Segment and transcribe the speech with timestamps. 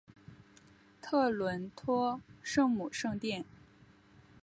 [0.99, 3.45] 特伦托圣母圣殿。